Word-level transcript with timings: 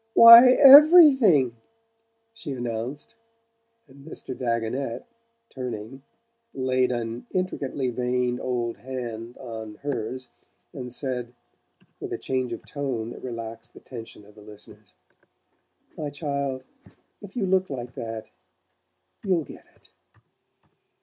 "Why, 0.15 0.49
EVERYTHING!" 0.53 1.55
she 2.33 2.53
announced 2.53 3.13
and 3.87 4.03
Mr. 4.03 4.35
Dagonet, 4.35 5.05
turning, 5.49 6.01
laid 6.55 6.91
an 6.91 7.27
intricately 7.29 7.91
veined 7.91 8.39
old 8.41 8.77
hand 8.77 9.37
on, 9.37 9.75
hers, 9.83 10.29
and 10.73 10.91
said, 10.91 11.35
with 11.99 12.11
a 12.13 12.17
change 12.17 12.51
of 12.51 12.65
tone 12.65 13.11
that 13.11 13.21
relaxed 13.21 13.75
the 13.75 13.79
tension 13.79 14.25
of 14.25 14.33
the 14.33 14.41
listeners: 14.41 14.95
"My 15.95 16.09
child, 16.09 16.63
if 17.21 17.35
you 17.35 17.45
look 17.45 17.69
like 17.69 17.93
that 17.93 18.25
you'll 19.23 19.43
get 19.43 19.67
it." 19.75 19.89